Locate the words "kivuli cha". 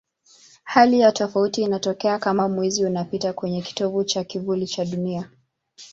4.23-4.85